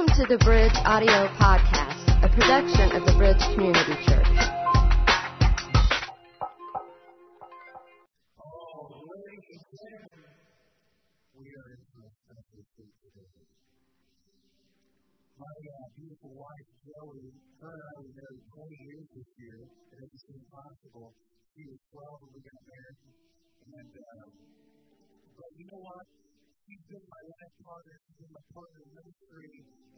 [0.00, 4.32] Welcome to the Bridge Audio Podcast, a production of the Bridge Community Church.
[8.40, 8.96] Oh.
[15.36, 15.52] My
[15.92, 19.68] beautiful wife, Joey, her and I were married 20 years this year,
[20.32, 21.12] impossible.
[21.52, 23.04] She was 12 when we got married,
[23.68, 26.29] and uh, but you know what?
[26.70, 29.50] She's been my life partner, she's been my partner in ministry,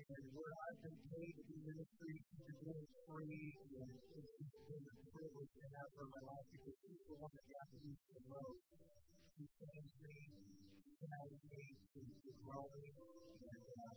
[0.08, 4.08] and where I've been paid to do ministry, she's been doing it free, and it's
[4.08, 4.32] just
[4.72, 7.68] been a privilege to have her in my life because she's the one that got
[7.76, 8.64] me the most.
[9.36, 12.94] She changed me, she guided me to, to growing,
[13.36, 13.92] and uh,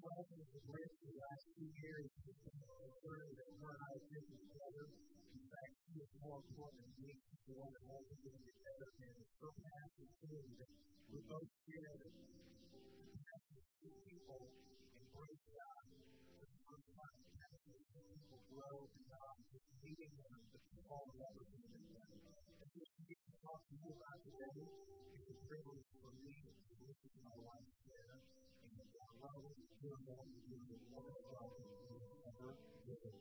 [0.00, 2.08] this growth is the great for the last two years.
[2.24, 4.84] Been a journey that her and I taken together.
[4.88, 7.12] In fact, she is more important than me.
[7.20, 10.72] She's the one that holds it together, and it's so passion too that
[11.04, 12.08] we both share to
[13.76, 14.40] see people
[15.04, 15.84] embrace God.
[16.32, 21.16] For the first time, passion to people grow God, just meeting them, but fall in
[21.20, 21.76] love with them.
[21.76, 27.20] And so to to to about today, it's a privilege for me to listen to
[27.20, 27.68] my wife,
[29.20, 32.56] Sarah, and uh, well, we're doing what we're doing, more well than we've ever
[32.88, 33.12] given.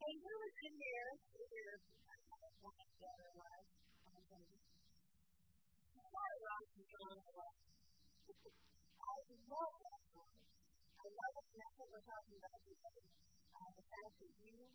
[0.00, 1.20] And who was in there?
[1.36, 1.76] There
[2.64, 3.60] one of the other was.
[3.60, 4.00] The?
[9.00, 9.16] I
[9.52, 10.09] love that
[11.00, 11.48] I love it.
[11.56, 13.00] That's what we're talking about today.
[13.56, 14.68] Uh, the fact that you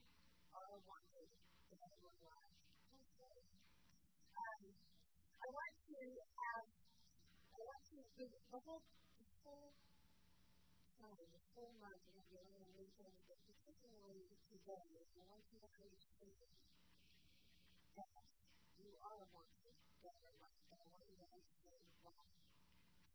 [0.58, 1.30] are wanted
[1.70, 2.58] in everyone's life.
[4.34, 6.66] Um, I want to have,
[7.54, 8.82] I want to, the whole,
[9.22, 9.70] the whole
[10.98, 15.70] time, the whole month, we're going to things, but particularly today, I want you to
[15.78, 16.34] understand
[18.02, 18.10] that
[18.82, 19.78] you are wanted
[20.42, 22.18] life, I want you to understand why.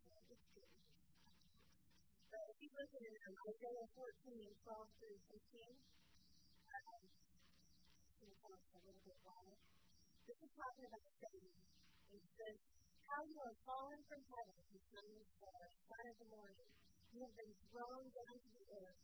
[0.06, 0.79] So it's good.
[2.30, 5.66] But if you look at Isaiah 14, 12 through 15,
[6.70, 9.50] um, I'm going to a little bit why.
[10.30, 11.58] This is talking about Satan.
[12.14, 12.56] It says,
[13.02, 16.70] How you have fallen from heaven, you son of the son of the morning.
[17.10, 19.00] You have been thrown down to the earth.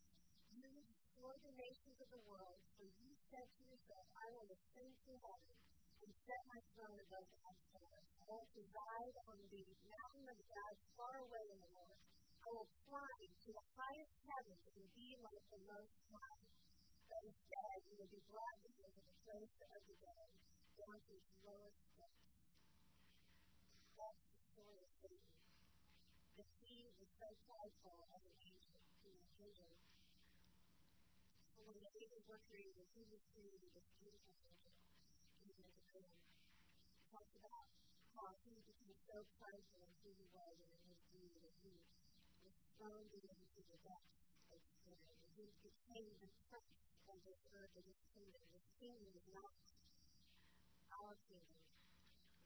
[0.54, 4.94] You destroy the nations of the world, for you said to yourself, I will ascend
[5.02, 5.58] to heaven
[5.98, 8.06] and set my throne above the stars.
[8.22, 12.15] I will reside on the mountain of God far away in the north.
[12.46, 16.46] I will climb to the highest heavens and be like the Most High.
[17.10, 20.30] But instead, you will be brought into the place of the dead,
[20.78, 22.30] down to its lowest depths.
[23.98, 25.34] That's the story of Satan.
[26.38, 29.74] That he was so prideful as an angel, he was angel.
[31.50, 34.70] So when the angels were created, he was created as beautiful angel.
[35.42, 36.14] He was a man.
[36.94, 37.66] He talks about
[38.14, 41.74] how he became so prideful in who he was and in his deed that he
[42.76, 44.20] was thrown to the depths
[44.52, 45.00] of sin.
[45.32, 46.76] He became the prince
[47.08, 48.42] of this earth and his kingdom.
[48.52, 49.64] His kingdom is not
[50.92, 51.56] our kingdom.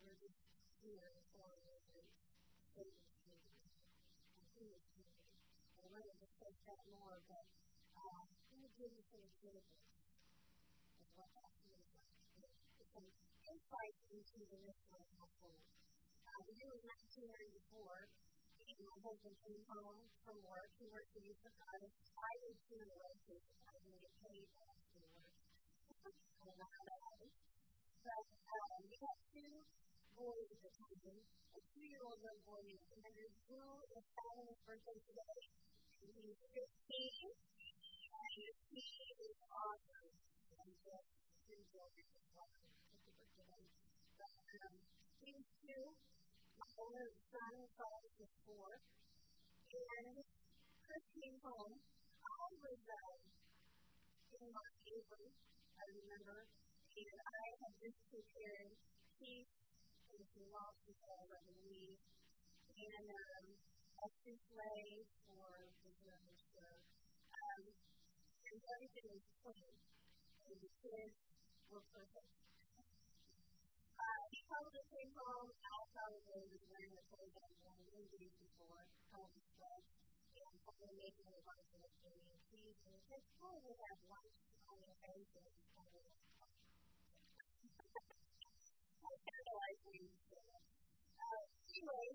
[0.06, 0.38] We're just
[0.86, 1.50] here for
[2.78, 3.42] Satan's kingdom.
[4.38, 5.26] And he is kingdom.
[5.82, 7.47] And we're going to discuss that more, but
[7.98, 8.22] uh,
[8.54, 9.82] let me give you some examples
[10.94, 12.14] of what that feels like.
[12.94, 13.06] Some
[13.50, 15.58] insight into the Nicholas household.
[16.22, 18.30] Uh, the year was 1994
[18.80, 19.36] and my husband
[19.68, 20.72] home from work.
[20.80, 21.92] He worked for Youth for Christ.
[22.16, 25.36] I was doing didn't get paid for I was doing work.
[26.00, 27.34] I don't know how that happened.
[28.00, 29.52] But um, we had two
[30.16, 31.20] boys at the time.
[31.20, 33.60] A two-year-old little boy named Andrew, who
[34.00, 35.41] is having his birthday today.
[36.00, 37.36] And he's 15.
[38.16, 40.08] And he is awesome.
[40.56, 41.12] And just
[41.52, 42.56] enjoy his life.
[42.64, 43.60] Happy birthday.
[44.16, 44.32] But
[44.64, 44.72] um,
[45.20, 45.84] he was two.
[46.78, 48.70] Older son, Charles, was four.
[49.70, 50.22] And
[50.84, 51.75] Chris came home.
[51.78, 53.21] I was um,
[54.39, 55.30] in my apron,
[55.78, 58.74] I remember, and I had just prepared
[59.18, 59.54] peace
[60.10, 61.98] and some lobster tail of the meat
[62.71, 63.47] and um,
[64.03, 65.47] a souffle for
[65.83, 66.74] the German show.
[67.30, 67.62] Um,
[68.47, 69.74] and everything was clean,
[70.47, 71.16] and the kids
[71.71, 72.30] were perfect.
[74.00, 75.47] Uh, probably came home.
[75.47, 78.82] I was wearing the clothes that I wore many days before,
[79.14, 79.82] probably sweat,
[80.42, 82.74] and probably making a bunch of chili and.
[82.82, 84.34] And he said, probably have lunch
[84.66, 85.30] on your face
[89.00, 90.18] I kind of like when you
[91.70, 92.06] anyway,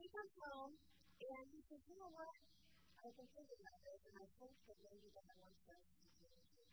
[0.00, 2.32] he comes home and he says, you know what?
[3.04, 6.58] I've been thinking about this, and I think that maybe that wants us to do
[6.58, 6.72] it.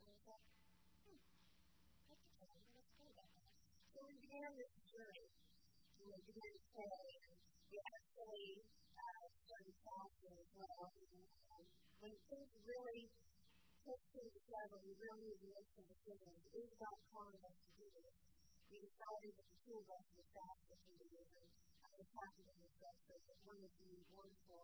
[0.00, 0.42] And I thought,
[1.06, 1.20] hmm,
[2.10, 3.46] that's okay, let's go that way.
[3.94, 5.30] So we began this journey.
[5.94, 7.38] You know, began to pray, and
[7.70, 8.66] we actually
[8.98, 10.90] uh, started fasting as well.
[10.90, 11.62] And,
[12.02, 13.06] when things really
[13.86, 16.36] took things together, we really need to make some decisions.
[16.50, 18.12] Is God calling us to do this?
[18.74, 21.48] We decided that the two of us would fast three years, and
[21.80, 23.22] I was happy to discuss this.
[23.46, 24.62] One of the wonderful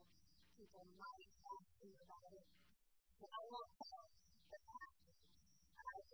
[0.59, 2.47] people might ask me about it.
[3.23, 4.05] But I won't tell
[4.51, 5.00] the pastor.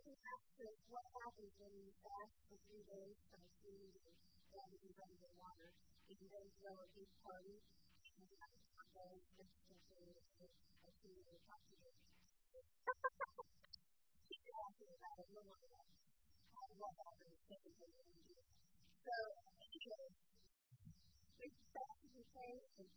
[0.05, 4.17] Think after what happens when you fast for three days from food and
[4.57, 5.71] and you run the water,
[6.09, 10.49] and then throw a big party, and you have tacos, vegetables, and
[10.89, 11.99] a few other cocktails.
[14.29, 15.93] Keep talking about it, no one else.
[16.77, 18.49] What happens when you do it.
[19.05, 19.15] So,
[19.61, 20.09] anyway,
[21.41, 22.89] we fasted and prayed, and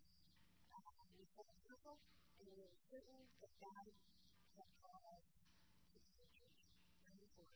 [0.76, 1.98] um, we felt simple,
[2.40, 3.88] and were certain that God
[4.56, 5.26] had called us
[5.94, 6.60] to be a church.
[7.10, 7.48] Moving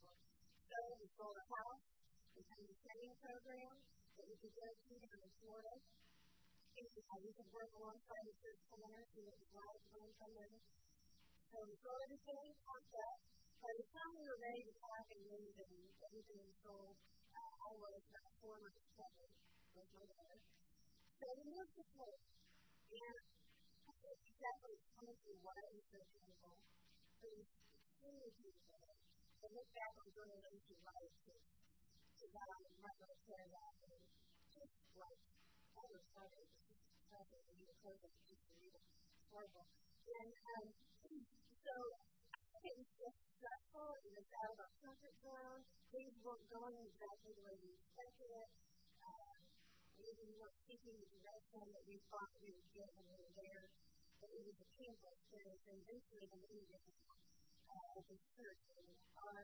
[0.00, 0.24] forward,
[0.68, 1.07] moving forward.
[1.18, 1.82] So we sold a house,
[2.30, 5.74] we had a training program that we could go to down in Florida.
[5.74, 9.82] Uh, we could work alongside the church planner who was right
[10.14, 10.52] come in.
[11.50, 13.18] So we sold everything, packed up.
[13.58, 15.74] By the time we were ready to pack and leave and
[16.06, 16.94] everything was sold,
[17.34, 19.34] uh, I was about four months pregnant
[19.74, 20.38] with my daughter.
[21.18, 22.30] So we moved to Florida.
[22.94, 23.18] And
[24.06, 26.54] exactly honestly what I was so beautiful.
[27.26, 28.87] It was extremely beautiful.
[29.38, 33.74] I look back on going into life to, to God and my little prayer that
[33.86, 33.94] and
[34.50, 35.20] just like
[35.78, 38.82] all of a sudden it was just present and you close it just read it.
[39.30, 39.62] Horrible.
[40.10, 40.66] And um
[41.62, 41.74] so
[42.66, 45.62] it was just stressful, it was out of our comfort zone,
[45.94, 48.50] things weren't going exactly the way we expected it.
[49.06, 49.38] Um,
[50.02, 53.34] maybe we weren't seeking the direction that we thought we would get when we were
[53.38, 53.70] there.
[54.18, 56.66] But it was a painful experience, and eventually the meeting
[57.68, 58.88] uh, the and
[59.20, 59.40] our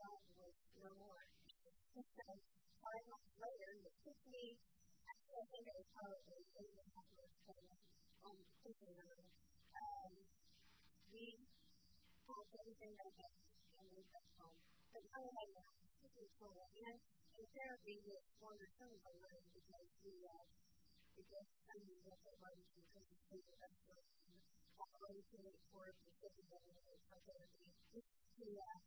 [0.00, 1.22] God was no more.
[2.82, 4.56] Five months later, it took me,
[5.06, 7.76] I think it was probably eight and a half months later,
[8.24, 9.28] on thinking of it.
[9.76, 10.12] Um,
[11.12, 11.24] we
[12.26, 13.28] had everything that I
[13.78, 14.58] and we went home.
[14.92, 15.68] But now I have
[16.00, 16.64] super cool.
[16.82, 16.96] And
[17.38, 20.44] in therapy, we explore some of our learning because we, uh,
[21.16, 24.21] we just kind of look at what we can contribute to that sort of
[24.82, 27.68] we can explore the different areas of therapy.
[27.92, 28.78] To, uh,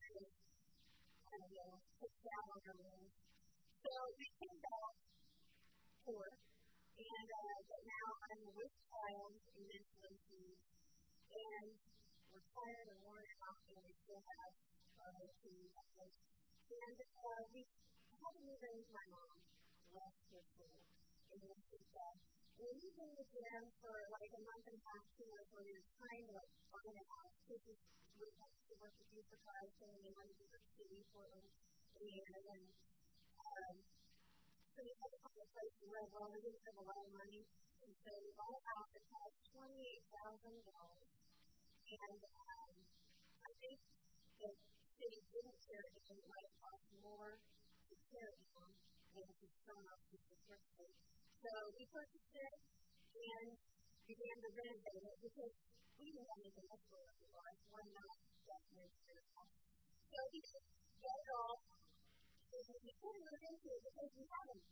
[0.00, 3.04] kind of, put down on.
[3.84, 4.94] So we came back
[6.08, 6.40] work.
[6.94, 10.60] And, uh, but now I'm with child in issues.
[11.34, 11.68] And
[12.32, 14.52] we're tired and worn out, and we still have
[15.04, 17.60] uh, to uh, And uh, we
[18.44, 19.36] move in my mom,
[19.92, 20.78] last year school,
[21.32, 22.43] in Wichita.
[22.54, 25.64] And lived in with them for like a month and a half, two months, where
[25.74, 26.38] were trying to
[26.70, 27.36] find a house.
[27.50, 27.78] This is
[28.14, 31.50] we went to work with youth for Christ, and we wanted to to City, Portland,
[31.98, 32.64] Indiana, and
[33.42, 33.76] um,
[34.70, 36.10] so we had to find a place live.
[36.14, 37.42] Well, we didn't have a lot of money,
[37.82, 39.04] and so we bought a house that
[40.14, 41.14] thousand dollars
[41.94, 42.74] and um,
[43.44, 43.78] I think
[44.40, 44.50] the
[44.98, 48.70] city didn't it down, it might have cost more to tear it down
[49.14, 49.46] than to
[49.94, 50.73] off with the first
[51.92, 52.54] Purchased it
[53.14, 53.48] and
[54.08, 55.54] began to renovate it because
[56.00, 57.60] we didn't have anything else going on in life.
[57.70, 59.26] Why not just renovate it?
[60.08, 60.68] So we just
[61.00, 61.56] get it all.
[62.54, 64.62] And we couldn't move into it because we haven't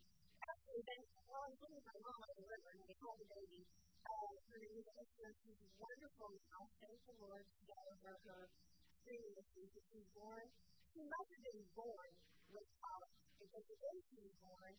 [0.43, 3.61] actually been, well, I'm living my mom on the river and we had a baby
[4.03, 5.31] uh, her name is Esther.
[5.39, 6.67] She's wonderful now.
[6.83, 8.41] Thank the Lord today for her
[9.03, 10.45] previously that she was born.
[10.91, 12.11] She must have been born
[12.51, 13.07] with power
[13.39, 14.73] because the day she was born,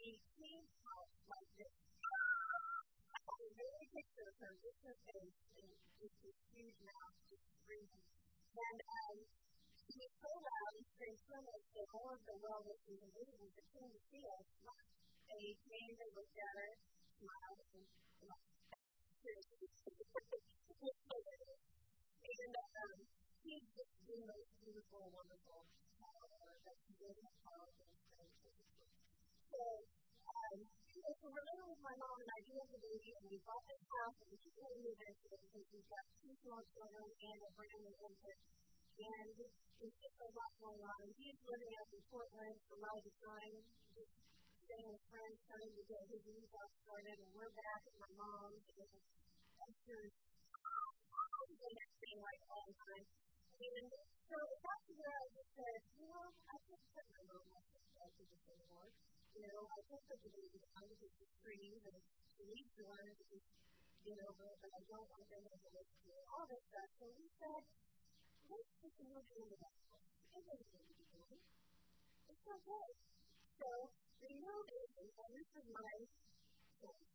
[0.00, 1.76] she came out like this.
[3.12, 5.68] I a very picture just her face, and
[6.00, 8.00] just this huge mouth, just screaming.
[8.56, 9.16] And um,
[9.76, 13.12] she was so loud and screamed so much that all of the well wishers and
[13.12, 14.88] visitors that came to see us left.
[15.28, 16.70] They came, they looked at her,
[17.20, 17.84] smiled, and
[22.40, 23.04] and um,
[23.44, 25.68] he's just the most beautiful, wonderful
[26.00, 27.89] power that he did have
[29.50, 29.62] So,
[30.30, 33.66] um, so living with my mom and I do have a baby and we bought
[33.66, 37.50] this house and keep living in it because we've got two small children and a
[37.58, 38.40] brand new infant.
[39.00, 41.02] And there's just a lot going on.
[41.18, 43.54] He's living out in Portland a lot of the time,
[43.98, 44.12] just
[44.70, 48.12] staying with friends, trying to get his new house started, and we're back at my
[48.20, 48.92] mom's, and
[49.66, 53.04] Esther's the next thing like all the time.
[53.60, 53.88] And
[54.30, 54.36] so
[54.90, 58.42] to where I just said, you know, I can't put my mom this to this
[58.50, 58.90] anymore.
[59.30, 59.78] You know, I
[60.10, 61.98] the baby down because she screams and
[62.34, 63.36] she needs to to
[64.02, 66.88] be over but I don't want them to have to all this stuff.
[66.98, 67.62] So we said,
[68.50, 69.76] let's just move into that.
[70.34, 71.40] It doesn't need to be doing.
[72.26, 72.88] It's okay.
[73.60, 73.68] So
[74.18, 75.94] we move in, and this is my
[76.82, 77.08] point.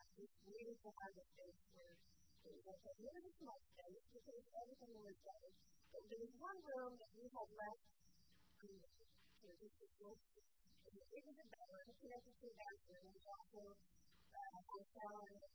[0.00, 1.96] I'm just waiting to have a space where
[2.50, 5.50] it was a really small space because everything was done.
[5.94, 7.84] But there was one room that we had left
[8.64, 8.99] unused.
[9.50, 13.74] Is just, it was a bedroom, connected to the uh,
[14.30, 15.50] a hotel and a.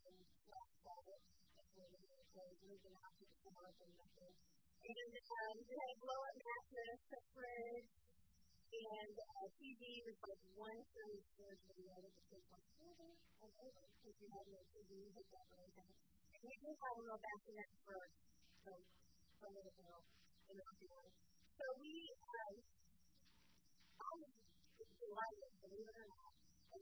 [2.36, 7.90] So moving out to the suburbs and um, we had a blow-up mattress, a fridge,
[8.76, 13.84] and a TV with like one storage video that was just like over and over
[13.96, 15.96] because we had no TV hooked up or anything.
[16.36, 18.00] And we did have a little bassinet for
[18.68, 18.84] some
[19.40, 20.04] some little girl
[20.52, 21.16] in our family.
[21.56, 22.56] So we um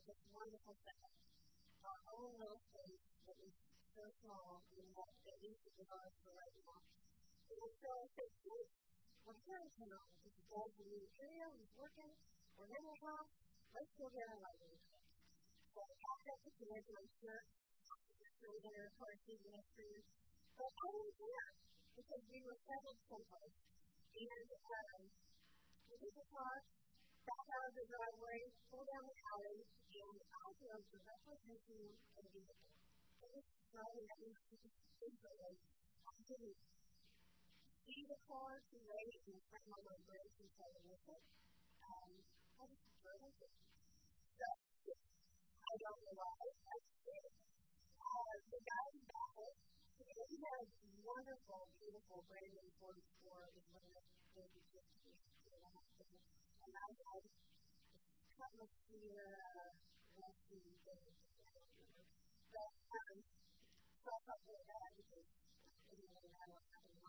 [0.03, 1.15] this wonderful setup.
[1.83, 3.53] Our own little space that was
[3.95, 6.79] so small and that at least it was ours for right now.
[7.53, 8.31] And so I said,
[9.23, 10.03] we're here in town.
[10.27, 11.47] This is the new area.
[11.55, 12.11] He's working.
[12.59, 13.31] We're in the house.
[13.71, 14.75] Let's go get our lighting.
[15.71, 15.87] So I
[16.43, 17.39] the kids, and I'm sure
[18.43, 19.87] through there, of course, even after.
[20.59, 21.47] But I didn't care
[21.95, 23.57] because we were settled someplace.
[24.13, 25.01] And um,
[25.87, 26.55] we took the car,
[27.23, 31.77] back out of the driveway, pulled down the alley, and I drove directly into
[32.19, 32.59] a vehicle.
[33.23, 34.31] It was driving at me,
[36.03, 36.59] I didn't
[37.83, 41.23] see the car too late and slam on my brakes and try to it.
[41.83, 42.11] Um,
[42.59, 43.35] I just drove it.
[43.39, 44.47] So,
[45.63, 46.43] I don't know why.
[46.43, 46.77] I
[47.07, 47.23] did.
[47.99, 49.55] Uh, the guy in back,
[50.27, 50.67] he has
[51.03, 57.23] wonderful, beautiful brand new Ford Explorer with one of those just and I had
[58.39, 59.27] Cutlass Ciera
[60.15, 61.15] Rusty things.
[62.53, 67.03] But, um, so I felt really bad because I didn't really know what happened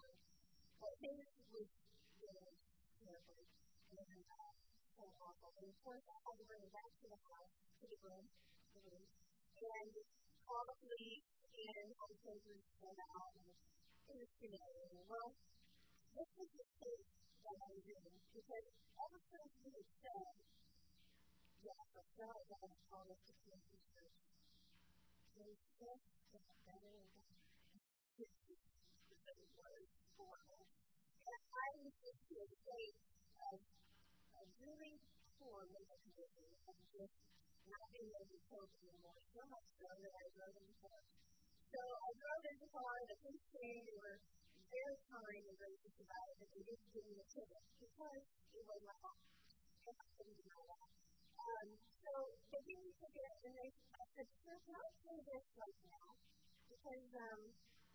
[0.82, 1.23] but things
[1.54, 1.70] was
[2.18, 2.54] really
[2.99, 3.46] terrible
[3.94, 4.52] and uh,
[4.99, 5.50] so awful.
[5.54, 8.25] And of course, I had to it back to the house, to the room,
[8.75, 9.90] the room, and
[10.82, 12.62] police and all the papers
[13.23, 15.06] out and humiliating.
[15.06, 15.30] Well,
[16.18, 17.08] this was the case
[17.44, 20.34] that I was in because ever since we had said,
[21.60, 24.16] yes, let's go ahead and call this the community church,
[25.36, 26.04] it was just
[26.64, 27.36] better and better.
[28.16, 28.32] It
[29.60, 30.64] was horrible.
[30.64, 32.96] And I was just to a state
[33.52, 34.94] of, of really
[35.36, 37.16] poor condition of just
[37.68, 41.00] not being able to cope anymore, so much so that I in the car.
[41.74, 44.18] So I drove in the car, the police came, they were
[44.75, 48.23] very kind and gracious about it, but they didn't give me a ticket because
[48.59, 49.23] it was my fault.
[49.87, 50.88] And I couldn't deny that.
[51.38, 51.69] Um,
[52.02, 52.11] so
[52.50, 56.09] they gave me a ticket, and they, I said, sir, can I pay right now?
[56.66, 57.40] Because um,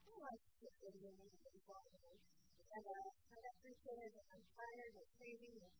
[0.08, 2.22] I like to get video and involved in it.
[2.70, 5.74] And uh, I got kids, and I'm tired and crazy, and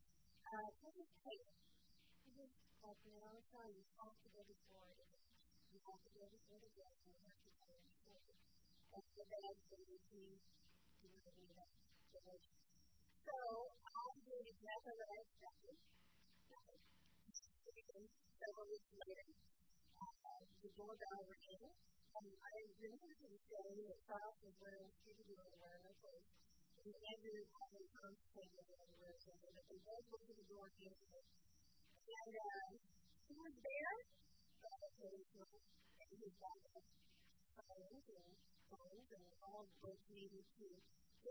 [0.52, 1.56] uh, I just pay it.
[1.56, 5.08] I just, like, know, I'm telling you, have to go before it.
[5.70, 7.50] You have to go before the judge, and you have to
[7.88, 8.38] before it.
[8.90, 10.26] And so then they would be,
[11.20, 11.36] So
[13.76, 15.76] I did exactly what I expected.
[18.40, 19.28] Several weeks later,
[20.64, 25.60] the doorbell rang, and I remember him saying that Charles was wearing Scooby Doo and
[25.60, 26.24] wearing a coat.
[26.80, 30.72] And had a conversation with him where he said that they both to the door
[30.72, 31.20] and.
[31.20, 32.80] And uh,
[33.28, 33.96] he was there,
[34.64, 35.08] but to
[36.00, 36.84] and he got up
[37.60, 38.28] phones and
[38.72, 40.68] phones and all both needed to
[41.20, 41.28] he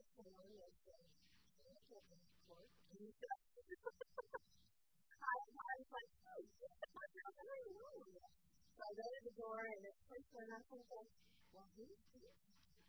[5.19, 8.21] I, I was like, oh, shit, what the hell are you doing?
[8.77, 11.09] So I go to the door, and this person, I'm thinking,
[11.53, 12.37] well, who's this?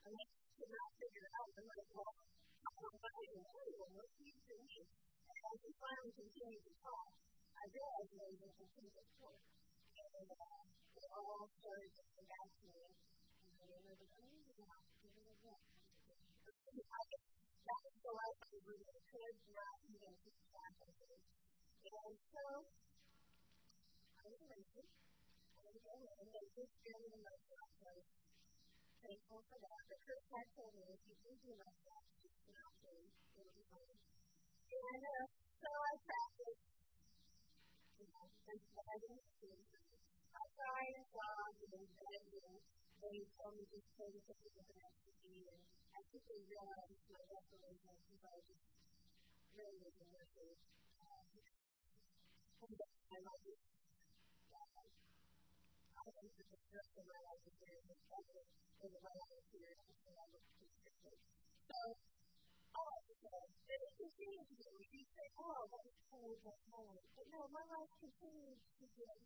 [0.04, 0.24] And I
[0.60, 1.48] could not figure it out.
[1.56, 3.92] I'm like, well, I don't know anyone.
[3.96, 4.84] What's he doing?
[4.84, 7.08] And as we finally continued to talk,
[7.56, 9.40] I realized that he was in King's Court.
[9.40, 10.68] And uh,
[11.00, 12.92] they all started to to me.
[12.92, 15.64] And they were like, oh, yeah, give it a look.
[15.64, 20.14] I guess that was the life really could not even
[20.54, 20.74] track.
[20.80, 22.44] And so,
[24.14, 24.86] I was arrested.
[24.86, 26.14] I was arrested.
[26.20, 27.66] And they just gave me my job.
[27.74, 28.06] So I was
[29.02, 29.82] thankful for that.
[29.90, 29.98] But
[30.54, 33.02] told me, if you do do do.
[33.34, 33.66] It'll be.
[34.70, 35.26] And
[35.58, 36.70] so I practiced.
[37.98, 39.58] You know, I didn't see
[40.30, 40.44] I
[43.00, 47.22] they told me just to take it with an STD and I quickly realized my
[47.26, 48.64] desperation because I just
[49.54, 50.58] really worth it.
[51.00, 51.26] Um,
[53.10, 53.64] and might just,
[54.54, 54.84] uh,
[55.98, 57.80] I think that the rest of my life is very
[58.80, 61.18] in the way I appear and I look consistent.
[61.68, 61.78] So,
[62.72, 67.04] all it continues to be, you say, oh, that was cool, that's holy.
[67.12, 69.16] But no, my life continues to get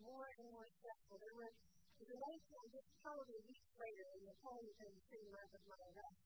[0.00, 1.20] more and more stressful.
[1.20, 1.52] There was
[1.96, 6.20] the relation just probably weeks later in the home and sitting around with my arrest.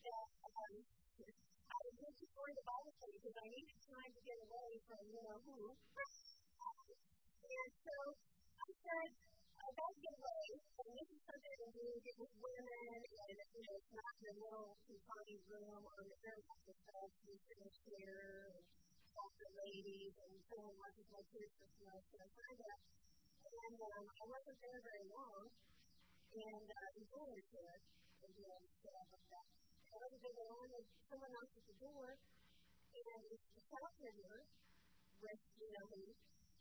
[0.00, 4.38] That um, I was looking for the Bible study because I needed time to get
[4.40, 5.76] away from, you know, who.
[5.76, 7.96] and so
[8.56, 9.08] I said,
[9.60, 13.36] I got to get away, and this is something I'm doing it with women, and,
[13.52, 17.68] you know, it's not a little confined room or very much of stuff, you can
[17.84, 18.64] share and
[19.12, 22.00] talk to ladies and so on, like my kids and stuff.
[22.08, 22.80] So I signed up
[23.50, 25.42] and um, I wasn't there very long,
[26.34, 27.78] and uh, the door was there,
[28.22, 29.46] and then stuff like that.
[29.90, 32.06] And I wasn't there alone, and someone knocked at the door,
[32.78, 34.38] and it's the calculator
[35.22, 36.04] with, you know, me,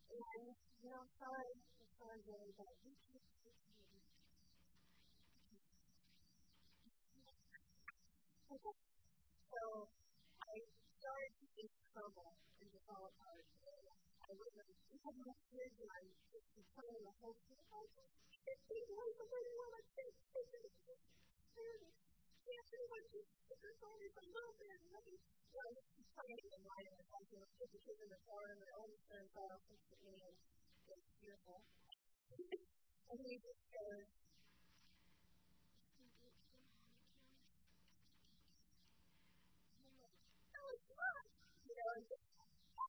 [0.10, 0.46] and,
[0.84, 1.54] you know, sorry,
[2.02, 4.02] sorry, really, but you can't take me.
[9.50, 9.62] So
[10.42, 10.56] I
[11.00, 12.29] started to just crumble
[15.10, 17.58] I had my kids and I just playing the whole thing.
[17.74, 20.14] I just can't see the way somebody will like this.
[20.22, 20.70] I just
[22.46, 24.70] can't see what you figure on it a little bit.
[24.70, 28.10] And I just, you know, just in line and I was put the kids in
[28.14, 31.58] the car and my oldest son fell off into me and it was fearful.
[33.10, 34.06] and he just goes,
[41.66, 42.14] you know, and just and the car, get them all in there.
[42.14, 42.14] And okay, what's going on?
[42.14, 42.14] And I said, you know what?
[42.14, 42.14] Let's go to Bible study.
[42.14, 42.89] And let's go back to my phone.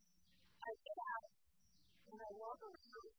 [0.61, 1.29] I right my other get out
[2.05, 3.09] and I walk around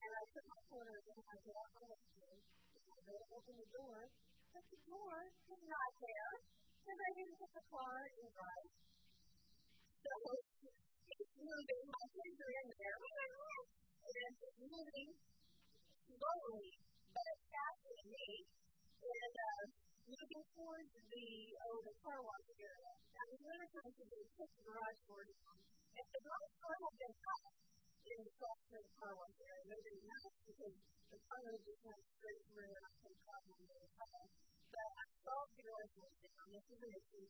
[0.00, 3.14] and I put my corner in and I get out my left and I go
[3.20, 4.00] to open the door,
[4.48, 6.32] but the door is not there
[6.80, 8.70] because I didn't put the car in drive.
[10.00, 10.12] So
[11.20, 15.10] it's moving, my kids are in there, and it's moving
[16.16, 16.70] slowly
[17.12, 18.28] but faster than me.
[19.04, 19.62] And uh,
[20.06, 21.28] moving towards the
[21.60, 22.92] oh the car wash area.
[23.12, 25.56] Now the winter time to be put the garage door down.
[25.96, 27.44] If the garage door had been up
[28.04, 28.32] in the
[29.16, 30.76] of the area, it would have been nice because
[31.08, 34.28] the would just went straight through and not some problem with the car.
[34.76, 35.82] But I saw the door
[36.20, 36.46] down.
[36.52, 37.28] This is an issue.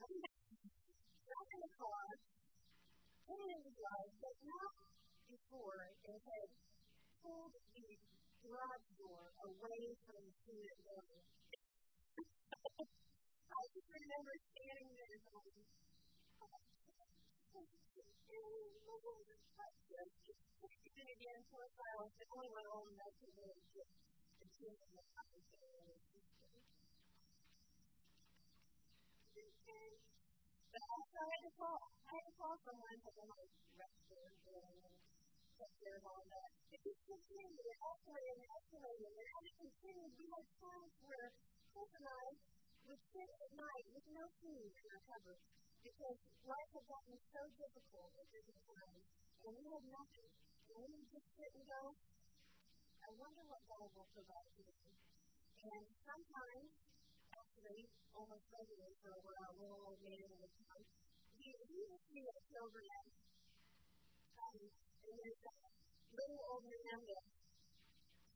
[0.00, 2.08] Got in the car,
[3.28, 4.74] put in the drive, but not
[5.28, 6.48] before it had
[7.20, 7.88] pulled the
[8.48, 11.26] garage door away from the student building.
[12.80, 15.60] I just remember standing there going,
[19.00, 19.16] and
[21.08, 23.96] again, for a while, the only my own message was just
[24.36, 26.20] continuing the conversation.
[30.70, 31.80] But also, I had to call.
[31.80, 33.40] I had to call someone to go my
[33.80, 34.36] register and
[35.80, 36.50] care of all that.
[36.76, 39.16] It just continued to escalate and escalate, and
[39.48, 41.32] it continued, we had times where
[41.72, 42.36] Chris and I
[42.84, 45.40] would sit at night with no food in our cupboards
[45.80, 49.02] because life had gotten so difficult at different times,
[49.44, 50.30] and we had nothing.
[50.70, 51.82] And we would just sit and go,
[53.00, 54.92] I wonder what God will provide today.
[55.60, 56.68] And sometimes,
[57.32, 57.80] actually,
[58.14, 60.80] almost regularly for a while, little old man in the town,
[61.40, 63.14] he, he would see us overnight.
[64.40, 65.60] Um, and there's that
[66.12, 67.24] little old man that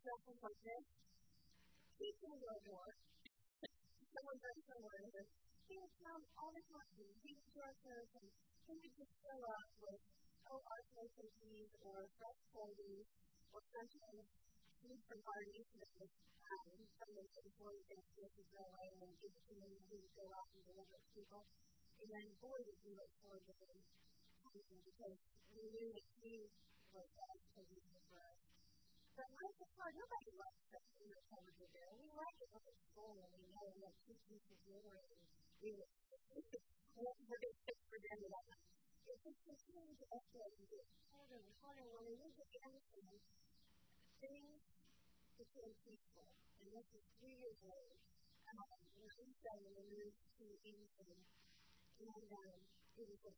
[0.04, 0.85] suffers like this.
[2.00, 2.90] He can go more
[4.14, 5.22] someone very similar to
[5.64, 5.72] this.
[5.72, 6.92] He would come all the time.
[7.55, 8.27] Dress us and
[8.66, 10.03] he would just fill up with,
[10.50, 13.09] oh, arthritis or fresh produce
[13.55, 14.27] or sometimes
[14.83, 16.11] food from our neighborhood.
[16.44, 19.85] Um, of the employees that used to go away and give it to me and
[19.88, 21.42] he go out and deliver it to people.
[21.98, 23.79] And then, boy, did we look forward to him
[24.53, 25.18] because
[25.57, 26.46] we knew that he
[26.92, 28.38] was God's provision for us.
[29.16, 29.94] But life is hard.
[29.94, 31.90] Nobody likes that we were covered with there.
[31.96, 34.55] We like it when it's full and we know that two pieces
[35.62, 36.42] more and
[36.94, 37.22] we won't
[37.86, 38.34] forget to.
[39.04, 39.18] It
[40.70, 41.84] get harder and harder.
[41.94, 43.18] When the.
[46.64, 46.68] And
[47.20, 47.58] three years
[48.48, 48.64] and I
[50.38, 50.44] to
[50.98, 51.20] and
[52.98, 53.34] it was a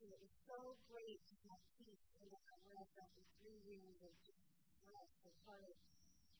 [0.00, 0.58] it was so
[0.90, 4.16] great to have in that three years.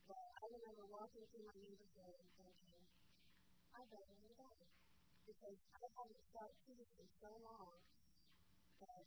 [0.08, 2.80] But I remember walking through my neighborhood and thinking,
[3.76, 4.67] I better than that.
[5.28, 7.76] Because I haven't felt peace in so long
[8.80, 9.04] that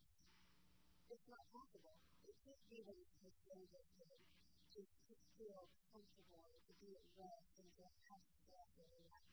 [1.09, 1.97] it's not possible.
[2.29, 6.93] It can't be that it's just good to, to, to feel comfortable and to be
[6.93, 9.25] at rest and to have stuff and that.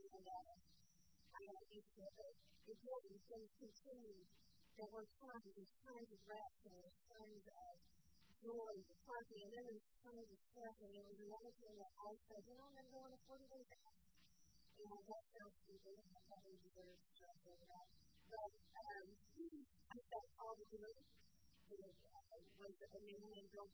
[0.00, 0.56] And uh,
[1.36, 4.24] I know it's, uh, it's important things continue.
[4.80, 7.72] There were times, there's times of rest and there's times of
[8.40, 10.76] joy and party, and then there's times of stress.
[10.80, 13.68] And there was another thing that I said, you know, I'm going to 40 days
[13.76, 14.13] out.
[15.04, 16.24] And that
[16.80, 17.88] and stress over that.
[20.54, 21.04] To do it.
[21.68, 23.68] There uh, was a man Bill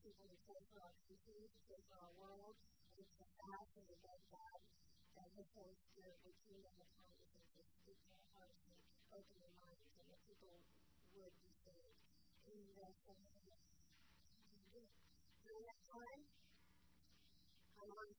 [0.00, 0.64] people to pray
[2.16, 2.56] world,
[2.96, 4.60] and to fast and to beg God
[5.20, 8.80] and the tongues to speak to hearts and
[9.12, 10.56] open their minds, and that people
[11.20, 12.00] would be saved.
[12.48, 13.60] And uh,
[14.64, 14.80] so
[15.44, 16.33] during that time,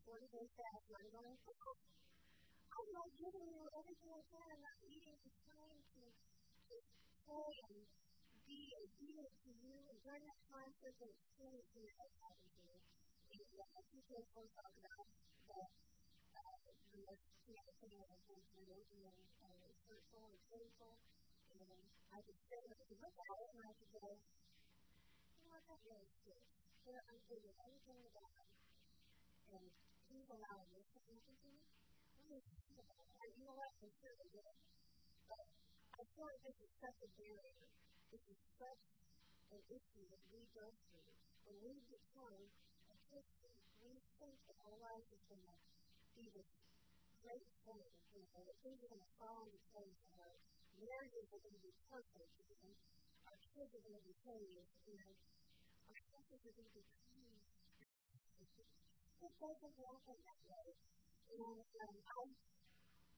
[0.05, 1.77] I'm on 40 days fast, and I'm oh,
[2.77, 4.45] I'm not giving you everything I can.
[4.53, 6.01] I'm not eating and trying to,
[7.25, 7.81] pray and
[8.45, 9.73] be obedient to you.
[9.73, 12.77] And during that time, something extremely traumatic happened to me.
[13.33, 15.69] And uh, two kids will talk about that
[16.37, 18.85] uh, the most traumatic thing that been through.
[19.09, 20.93] And it's hurtful and painful.
[21.49, 21.81] And
[22.13, 25.65] I could and I could look at it and I could go, you know what,
[25.65, 26.61] that really stinks.
[26.93, 28.45] I'm doing everything I.
[29.45, 29.85] And
[30.15, 31.60] he's allowing this to to me.
[32.32, 33.71] And you know what?
[33.84, 34.47] I'm sure they did.
[35.28, 35.43] But
[35.99, 37.67] I feel like this is such a barrier.
[38.15, 38.84] This is such
[39.51, 41.12] an issue that we go through.
[41.43, 42.39] When we become
[42.91, 45.58] a Christian, we think that our life is going to
[46.15, 46.47] be this
[47.19, 47.84] great thing,
[48.15, 50.36] you know, that things are going to fall into place and our
[50.80, 52.71] marriages are going to be perfect and
[53.28, 55.13] our kids are going to be saved and our
[56.08, 56.86] spouses are going to be
[59.38, 59.55] clean.
[59.55, 60.69] It doesn't happen that way.
[61.35, 62.29] And um,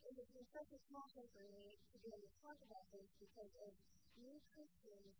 [0.08, 3.52] it been such a passion for me to be able to talk about this because
[3.67, 3.74] as
[4.15, 5.13] new Christians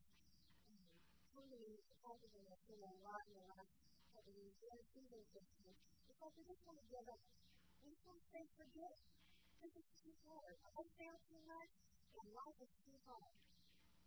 [0.72, 0.86] um,
[1.34, 1.62] come to
[2.06, 3.74] talking to us a lot in the last
[4.14, 7.22] couple of years, they're seasoned Christians, it's like we just want to give up.
[7.84, 9.04] We just want say forget it.
[9.58, 10.56] This is too hard.
[10.78, 11.74] I failed too much,
[12.18, 13.34] and life is too hard.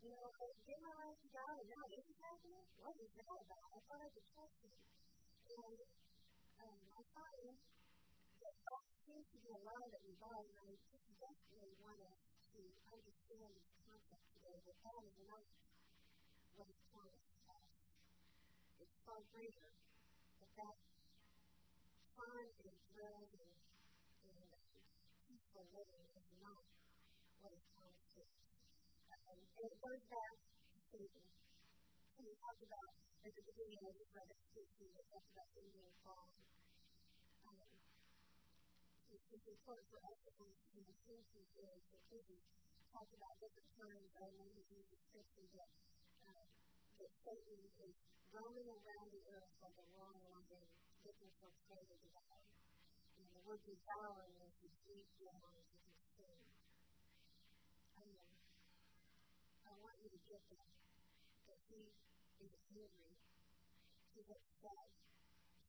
[0.00, 2.64] You know, I gave my life to God, and now this is happening?
[2.80, 3.66] What is that about?
[3.68, 4.74] I thought I could trust Him.
[5.50, 5.76] And
[6.60, 7.52] um, I find
[8.40, 12.10] that that seems to be a that we buy, and I just desperately want to
[12.92, 15.44] understand this concept today that that is not
[16.60, 17.66] what promised to us.
[18.80, 19.70] It's far greater,
[20.40, 20.76] but that
[22.16, 23.52] fun and thrill and,
[24.28, 24.38] and
[25.28, 26.64] peaceful living is not
[27.40, 28.24] what is promised to.
[29.16, 30.34] Um, and it goes back
[30.92, 30.98] to
[32.20, 32.92] we talked about
[33.24, 36.28] at the beginning of the credit scripture that talks about Indian fall.
[37.48, 37.68] Um,
[39.10, 42.38] it's important for us to understand the scripture is because we
[42.94, 45.70] talk about different times I remember using scripture that
[46.30, 46.46] um,
[47.02, 47.96] that Satan is
[48.30, 50.62] roaming around the earth like a long lion
[51.02, 52.38] looking for prey to devour.
[53.18, 56.46] And the word devour is to eat down to consume.
[57.98, 58.14] Um,
[59.66, 60.70] I want you to get that
[61.50, 61.82] that he
[62.46, 63.14] is angry.
[64.14, 64.86] He has said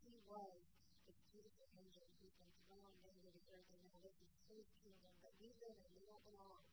[0.06, 0.81] he was
[4.52, 6.64] is his kingdom that we live in, we don't belong.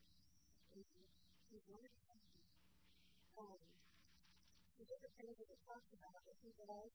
[0.74, 2.46] And he wanted to come here.
[3.38, 3.60] Um,
[4.78, 6.92] the things that it talks about that he does,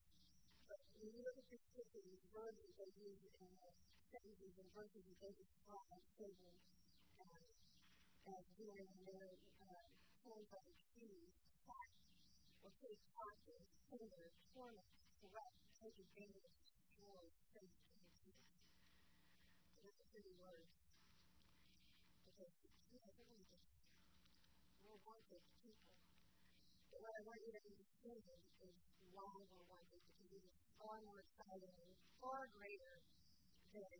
[0.68, 3.70] but when you look at this scripture, these words that they use in the
[4.12, 7.44] sentences and verses that they describe as,
[8.24, 9.84] as doing their uh,
[10.24, 11.36] hands on the keys,
[12.64, 13.60] or take captive,
[13.92, 14.88] hinder, torment,
[15.20, 17.20] corrupt, take advantage, destroy,
[17.52, 18.40] save, and deceive.
[19.76, 20.70] Those are pretty words.
[22.22, 22.54] Because
[22.94, 23.62] you know, wanted.
[24.86, 25.90] We're wanted people.
[26.94, 28.22] But what I want you to understand
[28.62, 28.74] is
[29.10, 33.02] why we're wanted, because is far more exciting and far greater
[33.74, 33.98] than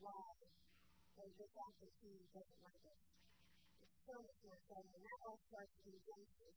[0.00, 0.24] why
[1.52, 3.02] fact that he doesn't like us.
[3.84, 6.56] It's so much more exciting, and that all starts in Genesis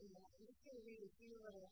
[0.00, 1.68] and uh, I'm just going to read a few little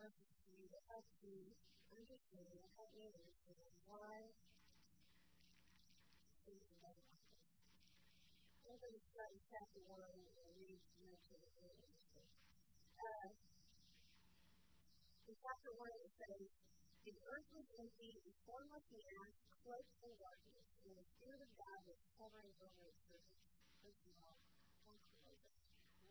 [0.00, 1.44] verses to you that help you
[1.92, 4.32] understand and help me understand why
[6.48, 7.28] things are going like
[8.64, 8.73] this.
[8.84, 11.88] I'm going to start in chapter 1 and read through to the end.
[13.00, 13.32] Uh,
[15.24, 16.44] in chapter 1 it says,
[17.08, 21.78] The earth was empty and formless ash, cloaked in darkness, and the Spirit of God
[21.88, 23.44] was hovering over its surface.
[23.80, 24.36] First of all,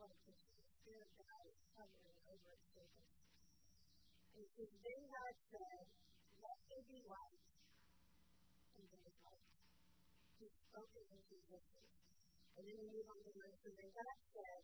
[0.02, 0.58] what a picture.
[0.58, 3.14] The Spirit of God is hovering over its surface.
[4.34, 5.86] And so then God said,
[6.42, 7.38] Let there be light.
[8.82, 9.46] And there was light.
[10.42, 12.03] He spoke it into existence.
[12.54, 13.74] And then we move on to verse 2.
[13.74, 14.60] And God said,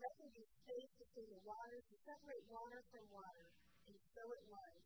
[0.00, 3.46] Let there be space between the waters to separate water from water.
[3.84, 4.76] And so it was.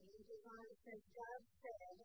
[0.00, 1.96] And then goes on and says, God said,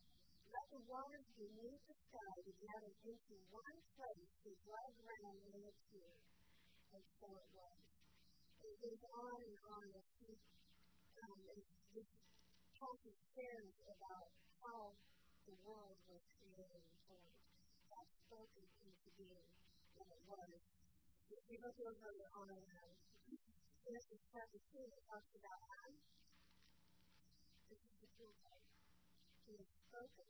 [0.49, 5.63] Let the waters beneath the sky be gathered into one place to dry ground may
[5.69, 6.13] appear.
[6.97, 7.79] And so it was.
[8.59, 10.31] And it goes on and on as he
[11.15, 11.63] um, as
[11.95, 12.09] this
[13.35, 14.27] shares about
[14.63, 14.95] how
[15.47, 17.35] the world was created and formed.
[17.91, 18.51] God spoke
[19.13, 19.45] being,
[20.01, 20.61] it was.
[21.29, 22.89] If you look over on uh,
[23.85, 25.97] Genesis chapter 2, it talks about Adam.
[27.69, 28.65] This is the full type.
[29.45, 30.29] He has spoken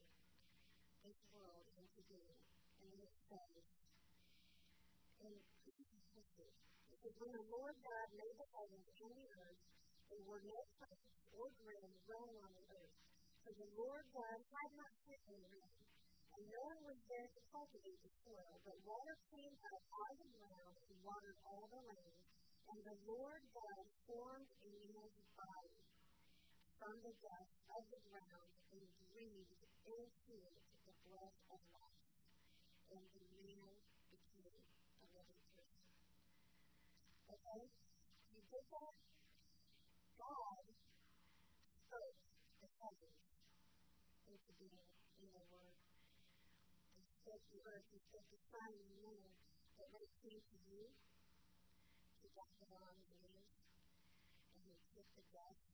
[1.08, 2.40] this world into being.
[2.84, 3.64] And it says,
[5.24, 9.62] and it says, when the Lord God made the heavens and the earth,
[10.12, 12.96] there were no plants or grain growing on the earth.
[13.48, 15.85] For the Lord God had not rain,
[16.36, 20.30] and no one was there to cultivate the soil, but water came out of the
[20.36, 22.22] ground and watered all the land.
[22.76, 25.80] And the Lord God formed a man's body
[26.76, 28.84] from the dust of the ground and
[29.16, 32.04] breathed into it the breath of life.
[32.92, 33.72] And the man
[34.12, 34.60] became
[35.00, 35.88] a living person.
[37.32, 37.62] Okay?
[38.36, 38.96] You get that?
[40.20, 40.64] God
[41.86, 42.20] spoke
[42.60, 43.24] the heavens
[44.28, 44.84] into being
[45.22, 45.80] in the Word.
[47.26, 49.26] He the He spoke the sun and the moon,
[49.82, 50.86] that it came to you,
[52.22, 53.50] He got the knees,
[54.54, 55.66] and He took the dust,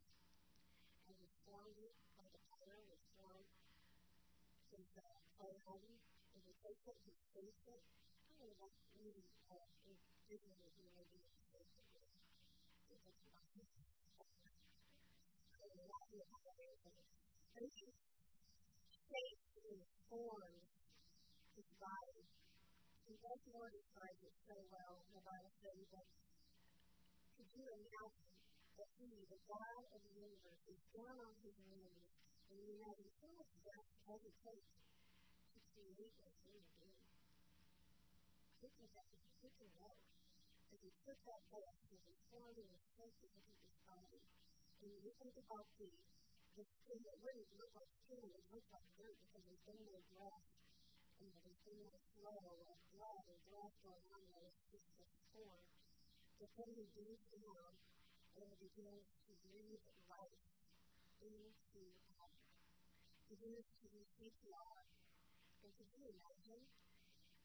[1.12, 3.52] and He formed it by the fire, He formed
[4.72, 6.00] uh, clay heaven,
[6.32, 7.84] and He takes it, He shapes it.
[7.84, 10.00] I don't know what really uh, is
[10.32, 11.20] different with you, maybe
[11.52, 12.08] shaped it with.
[12.88, 13.20] It's like,
[17.62, 17.92] and he
[18.96, 20.61] shaped and formed his body.
[23.22, 26.06] That's more describes it so well in the Bible says that
[27.38, 28.34] could you imagine
[28.82, 32.02] that he, the God of the universe, is down on his knees
[32.50, 34.74] and have so much breath as it takes
[35.54, 37.10] to create a human being?
[38.58, 39.10] Who can that
[39.46, 39.94] who can know?
[40.74, 44.22] As he took that breath and he formed it and placed it into his body.
[44.82, 45.94] And you think about the
[46.58, 49.82] the skin that wouldn't look like skin, it would look like dirt because there's been
[49.88, 50.61] no grass.
[51.22, 54.50] And been no flow of blood or breath going on there.
[54.50, 55.62] It's just a spore.
[56.42, 57.78] But then he breathes down
[58.42, 60.42] and begins to breathe life
[61.22, 61.84] into.
[63.30, 64.82] He begins to be CPR.
[65.62, 66.66] And could you imagine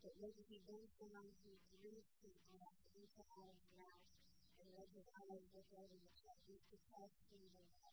[0.00, 4.08] that maybe he bends down, he breathes his breath into Adam's mouth,
[4.56, 7.92] and as his eyes look over the chest, he's to test things and that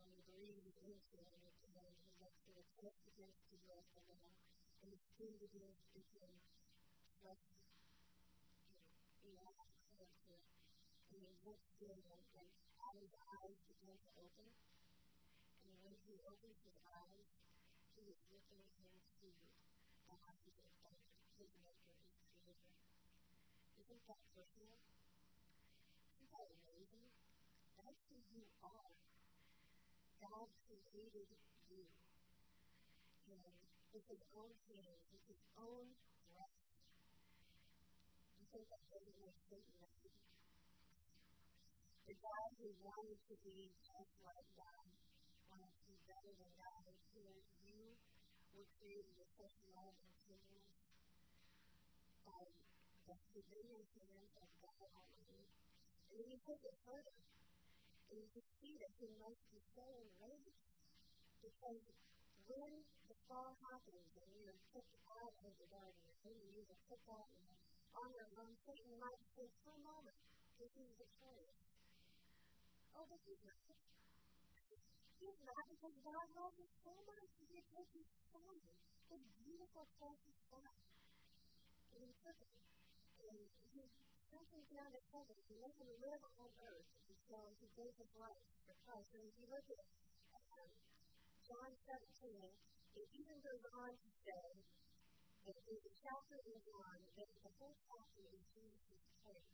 [0.00, 4.53] when he breathes into and then he lets the test against the breath of them,
[4.84, 5.14] and the
[7.24, 7.40] just,
[9.24, 10.44] you know, elastic into it.
[11.08, 12.48] And he looks down, and
[12.84, 14.52] Adam's eyes begin to open.
[15.64, 17.28] And when he opens his eyes,
[17.96, 19.32] he is looking into
[20.04, 20.60] the eyes of
[21.40, 21.96] his maker,
[22.44, 22.76] his creator.
[23.80, 24.84] Isn't that personal?
[26.12, 27.08] Isn't that amazing?
[27.80, 28.92] That's who you are.
[30.20, 31.32] God created
[31.72, 31.88] you.
[33.32, 33.40] And
[33.94, 35.86] with his own hand, with his own
[36.26, 36.58] breath.
[38.42, 39.70] You think that doesn't make Satan
[42.10, 44.90] The God who wanted to be just like God,
[45.46, 47.94] wanted to be better than God, and here you
[48.58, 50.74] were created with such love and tenderness
[52.26, 52.42] by
[53.06, 55.46] the provision hand of God Almighty.
[56.10, 57.14] And then you take it further,
[58.10, 60.66] and you can see that he must be so enraged
[61.46, 61.78] because
[62.48, 62.72] when
[63.08, 67.08] the fall happens and we are kicked out of the garden, and we are kicked
[67.08, 67.44] out and
[67.94, 70.18] on our own, Satan might say, for a moment,
[70.58, 71.62] this is victorious.
[72.98, 73.70] Oh, this is not.
[75.22, 78.58] He's not because God loves us so much that he took his son,
[79.08, 80.74] the beautiful, precious son,
[81.94, 82.54] and he took it.
[83.24, 83.38] And
[83.72, 83.82] he
[84.28, 86.90] sent him down to heaven to let him live on earth.
[87.34, 89.10] And he gave his life for Christ.
[89.16, 89.80] And if you look at
[91.44, 92.40] John 17,
[92.96, 94.48] it even goes on to say
[95.44, 99.44] that there's a chapter in John that the whole chapter is Jesus' prayer.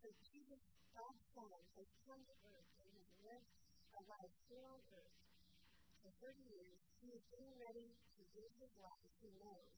[0.00, 0.60] So Jesus,
[0.96, 3.50] God's Son, has come to earth and has lived
[3.92, 5.20] a life here on earth
[6.00, 6.80] for 30 years.
[7.04, 9.12] He is getting ready to give his life.
[9.20, 9.68] He knows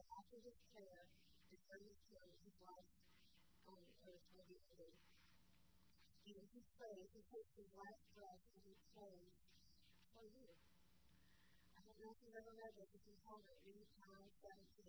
[0.00, 1.04] that after this prayer,
[1.52, 2.90] the 30 years, his life
[3.68, 4.96] on earth will be ended.
[6.32, 9.36] and he prays, he takes his last breath and he prays
[10.16, 10.69] for you.
[12.00, 13.84] I don't know if you've ever read this, if you've home it, read
[14.40, 14.88] 17.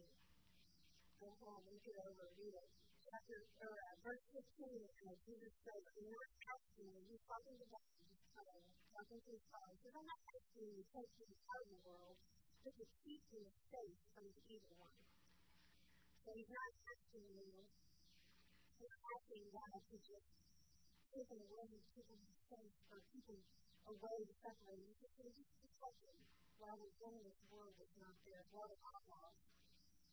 [1.19, 2.67] Go home, read it over, read it.
[3.04, 7.67] Chapter, or, uh, verse 15, uh, Jesus says, I'm not asking you, he's talking to
[7.67, 8.63] God, he's praying,
[8.95, 9.76] talking to his father.
[9.76, 12.15] He says, I'm not asking you to take me out of the world,
[12.63, 14.95] but to keep me safe from the evil one.
[16.24, 17.52] So he's not asking you,
[18.80, 20.28] he's asking God to just
[21.12, 23.41] take him away, keep him safe, or keep him
[24.00, 24.80] away, separate.
[24.80, 28.78] He's just going just protect him while we're in this world that's not there, the
[28.93, 29.38] outlaws.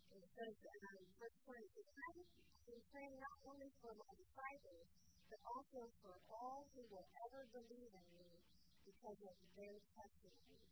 [0.08, 1.60] And it says, um, verse 20,
[2.72, 4.88] I'm praying not only for my disciples,
[5.28, 8.32] but also for all who will ever believe in me
[8.88, 10.64] because of their testimony.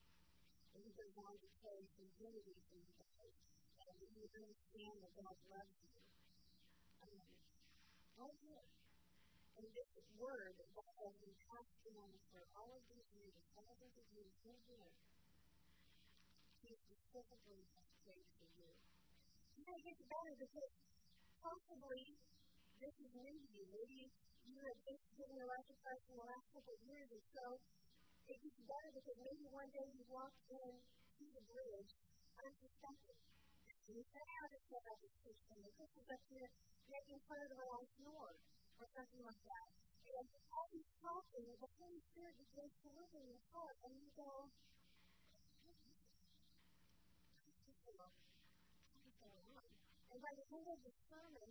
[0.73, 3.37] And he goes on to say some unity from you guys,
[3.85, 5.93] and you understand that God loves you.
[7.05, 7.29] Um,
[8.17, 8.65] right here.
[9.61, 14.07] And this word that has been passed down for all of these years, thousands of
[14.17, 14.57] years in
[16.67, 17.63] he specifically
[18.03, 18.71] prayed for you.
[19.67, 20.73] Know, it gets better because
[21.39, 22.03] possibly
[22.83, 23.65] this is new to you.
[23.71, 24.11] Maybe
[24.47, 27.25] you have just given your life to Christ in the last couple of years, and
[27.35, 27.45] so
[28.27, 31.91] it gets better because maybe one day you walk in to the bridge
[32.43, 33.21] unsuspecting.
[33.87, 36.51] And you say, just said I was Christian, and Christians up here
[36.91, 38.35] making fun of the wrong snore,
[38.83, 39.69] or something like that.
[40.07, 44.11] And all these talking, the Holy Spirit begins to live in your heart, and you
[44.19, 44.51] go,
[50.17, 51.51] and by the end of the sermon,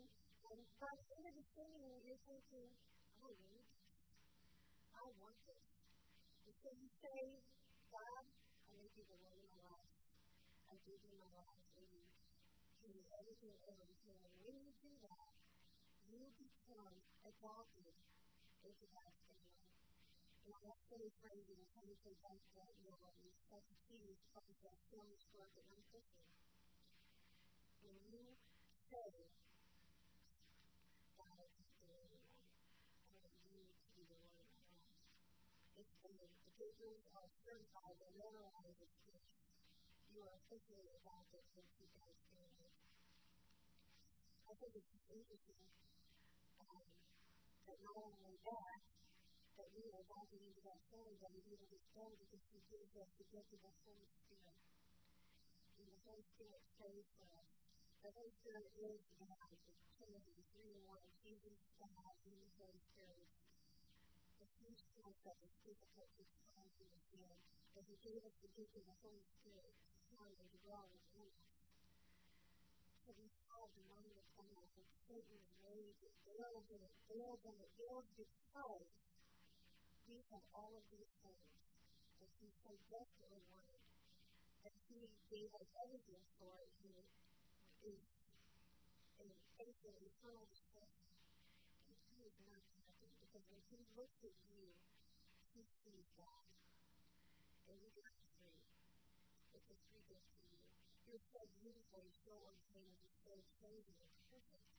[0.50, 2.66] and by the end of the sermon, you're thinking,
[3.22, 3.94] I need this.
[4.90, 5.70] I want this.
[6.50, 7.46] And so you say,
[7.94, 8.26] God,
[8.66, 9.94] I make you the Lord of my life.
[10.66, 11.62] I give you my life.
[11.78, 12.10] And you
[12.82, 14.10] give me everything over to.
[14.18, 15.30] And when you do that,
[16.10, 17.94] you become adopted
[18.66, 19.62] into God's family.
[20.42, 21.14] And want to phrase
[21.86, 24.18] to say back to that, you know, and that's the key is
[24.66, 26.26] that so much work that I'm thinking.
[27.86, 28.45] When you
[28.96, 29.28] I just
[31.84, 32.32] do everyone,
[33.12, 35.04] I want you to be the Lord of my life.
[35.76, 39.28] It's the, the papers are certified, they're notarized as such.
[40.16, 42.72] You are officially adopted into God's family.
[44.48, 45.68] I think it's interesting
[46.64, 46.88] um,
[47.68, 48.80] that not only that,
[49.60, 53.12] that we are adopted into that family, but we even family because He gives us
[53.20, 54.56] the gift of the Holy Spirit.
[55.84, 57.55] And the Holy Spirit prays for us.
[58.06, 63.26] The Holy is God, the Trinity, three in one, Jesus, God, and the Holy Spirit.
[64.38, 67.34] The huge concept is difficult to explain to understand,
[67.74, 71.34] but He gave us the gift of the Holy Spirit to come and dwell within
[71.34, 71.50] us.
[73.02, 76.94] So we solve the mind of God and Satan is raised and veiled in it,
[77.10, 78.86] veiled in it, veiled because
[80.06, 81.50] we have all of these things
[82.22, 83.82] that He so desperately wanted.
[84.62, 86.70] And He gave us everything for it.
[86.86, 86.94] He
[87.86, 88.02] is
[89.56, 91.10] faith of eternal destruction.
[91.88, 94.74] And He is not happy because when He looks at you,
[95.54, 96.50] He sees God.
[97.70, 98.62] And you got free.
[99.56, 100.62] It's a free gift to you.
[101.08, 104.70] You're so beautiful, you're so ordained, you're so chosen and perfect.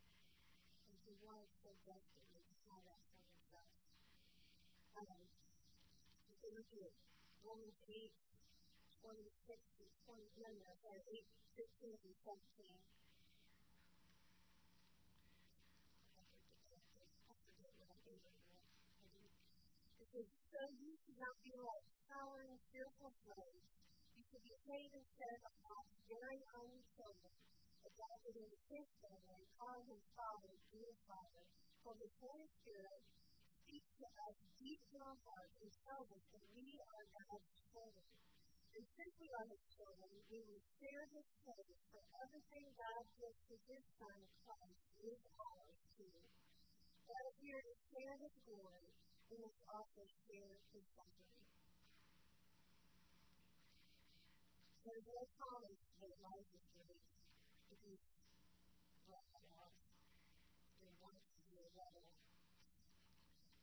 [0.91, 3.73] And He wants so desperately to have that for Himself.
[4.97, 5.27] Um,
[6.43, 6.95] can look at
[7.43, 8.26] Romans 8,
[9.07, 9.23] 26
[9.87, 11.23] and 20, no, no, 8,
[11.55, 12.75] 15 and 17.
[20.03, 23.71] It says, So you should not be like cowering, fearful slaves.
[24.19, 27.31] You should be paid instead of God's very own children,
[27.87, 31.47] adopted into His family, calling Him Father, dear Father.
[31.87, 33.07] For the Holy Spirit
[33.63, 38.07] speaks to us deep in our hearts and tells us that we are God's children.
[38.77, 38.85] And
[39.17, 43.81] we are His children, we will share His praise for everything God gives to His
[43.97, 46.13] Son, Christ, is ours too.
[47.09, 48.93] God is here to share His glory,
[49.33, 51.49] and must also share His suffering.
[54.85, 57.01] There's no promise that life is great
[57.73, 57.97] if you
[59.09, 59.73] let it out.
[60.85, 62.13] There wants to be a rebel.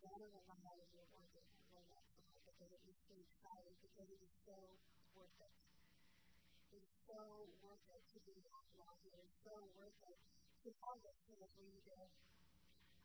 [0.02, 4.10] Better alive and you want to run that song because it is so exciting, because
[4.10, 4.58] it is so
[5.14, 5.54] worth it.
[6.74, 8.90] It is so worth it to be outlaw.
[9.06, 10.18] It is so worth it
[10.66, 11.50] to have it to the
[11.86, 12.10] day.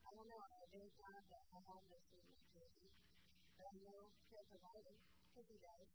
[0.01, 2.89] I don't know, I thank God that I have this in my jersey.
[3.61, 4.97] But I know He'll provide it,
[5.29, 5.89] because He does.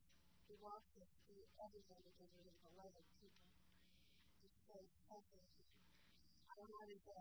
[0.45, 3.49] He walks us through everything because He is beloved people.
[4.45, 5.17] He's so to
[6.53, 7.17] I wanted to,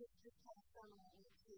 [0.00, 1.56] just this past summer, I went to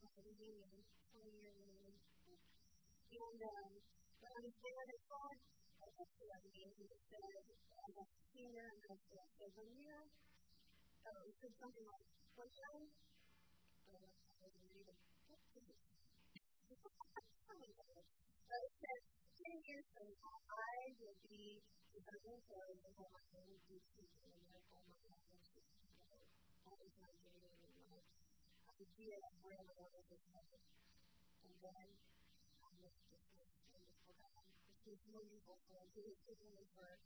[0.00, 0.80] a reunion,
[1.12, 1.92] 20 year reunion.
[1.92, 3.68] And um,
[4.16, 5.28] when I was there, they saw
[6.00, 9.20] and it said, I'm a senior in high school.
[9.36, 10.08] So when you're,
[11.04, 12.08] oh, it said something like,
[12.40, 12.88] you're,
[13.84, 14.96] uh, I wasn't reading.
[18.48, 19.00] But it said,
[19.44, 21.60] 10 years from now, I will be
[21.92, 25.20] designing clothes and have my own boutique and therefore my own
[26.64, 28.08] all the time reading and like
[28.72, 30.64] idea of where my life is headed.
[31.44, 31.86] And then
[32.64, 33.49] I was just wonderful
[34.90, 36.98] is notable for his family work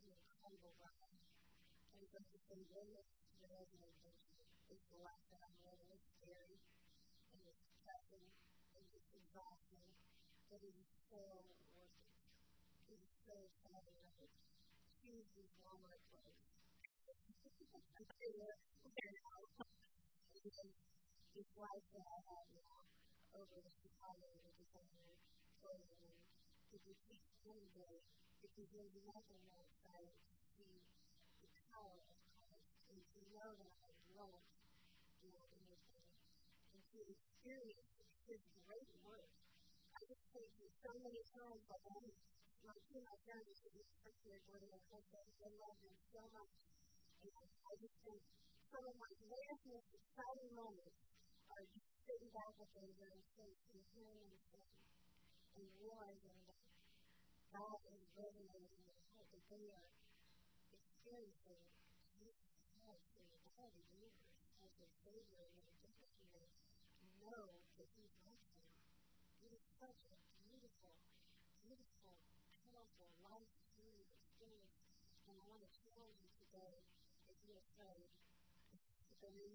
[0.00, 1.04] in a credible way.
[1.92, 3.04] And so to say, goodness,
[3.44, 5.92] there is no goodness, is the life that I'm living.
[5.92, 6.56] It's scary,
[7.36, 8.24] and it's stressing,
[8.72, 9.84] and it's exhausting,
[10.48, 11.92] but it is so worth it.
[12.88, 14.00] It is so exciting.
[15.04, 16.40] Choose the Walmart place.
[17.92, 18.60] I say this,
[18.96, 19.12] and
[21.36, 22.80] this life that I have now
[23.36, 25.20] over the Chicago and the December,
[25.60, 26.31] 2020
[26.72, 28.00] because we can't celebrate
[28.40, 30.08] because there's nothing outside
[30.56, 30.72] the,
[31.44, 32.72] the power of Christ.
[32.88, 34.40] And to know that I love
[36.72, 37.92] and to experience
[38.24, 39.28] his great work.
[39.92, 42.16] I just think that so many times that I've only
[42.64, 45.96] my two my parents to this person and one of my husbands, I love them
[46.08, 46.52] so much.
[47.20, 48.20] And I just think
[48.72, 50.96] some of my greatest most exciting moments
[51.52, 54.72] are just sitting back with them and saying to him and saying,
[55.58, 56.96] and realizing that uh,
[57.52, 59.90] God is resonating in their heart, that they are
[60.72, 61.60] experiencing
[62.16, 64.32] Jesus Christ in the God the universe
[64.64, 65.78] as their Savior and their
[67.04, 68.64] and know that He's with them.
[69.44, 70.14] It is such a
[70.48, 70.96] beautiful,
[71.60, 72.16] beautiful,
[72.64, 74.80] powerful, life-changing experience.
[75.28, 76.80] And I want to challenge you today,
[77.28, 78.08] if you're afraid,
[79.20, 79.52] so when you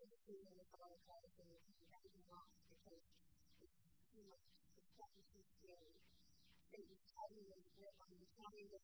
[0.00, 1.58] a decision to follow Christ and you
[2.28, 3.00] lost because
[3.60, 3.80] it's
[4.12, 4.48] too much,
[5.58, 6.00] scary.
[6.72, 6.96] And you
[7.76, 8.24] grip on you,
[8.56, 8.80] me to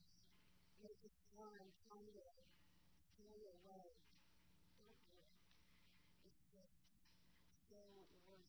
[0.83, 2.01] make a run, tell
[2.37, 2.45] to
[3.17, 3.97] stay away.
[4.83, 5.33] Don't do it.
[6.21, 7.81] Just so
[8.29, 8.49] worth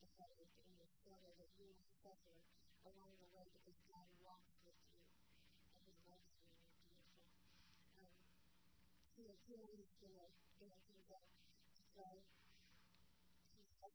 [0.00, 2.40] the headache and the struggle that you will suffer
[2.88, 4.96] along the way because God walks with you
[5.84, 8.00] and love is really beautiful.
[8.00, 8.12] Um,
[9.16, 9.24] you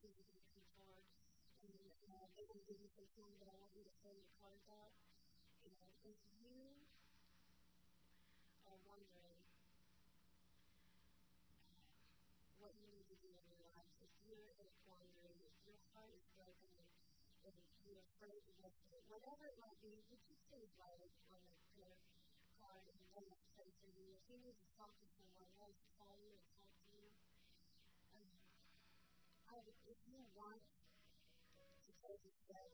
[0.02, 0.51] so you
[2.12, 4.92] uh, they're give you some time, but I want you to fill your cards out.
[5.64, 6.76] And if you
[8.68, 9.40] are wondering
[12.60, 15.80] what you need to do in your life, if you're in a quandary, if your
[15.96, 16.76] heart is broken
[17.48, 17.56] and
[17.88, 20.32] you're afraid to lift it, whatever it might be, would you
[20.78, 21.98] write it on the prayer
[22.58, 24.14] card and let us pray for you.
[24.18, 27.08] If you need to talk to someone, let us call you and talk to you.
[28.18, 28.34] Um,
[29.50, 29.58] I,
[29.90, 30.62] if you want
[32.02, 32.66] take a step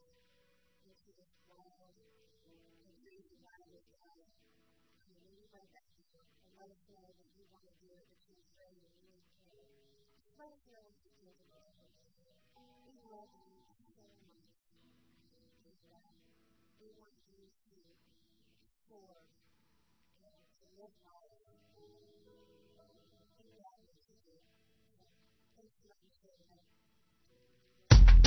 [0.88, 2.00] into this wild
[2.48, 3.84] and crazy wild of
[5.04, 5.68] um, when you it,
[6.08, 6.24] it.
[6.58, 6.80] Life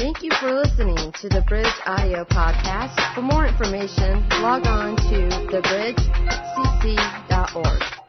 [0.00, 3.14] Thank you for listening to the Bridge Audio Podcast.
[3.14, 7.99] For more information, log on to thebridgecc.org.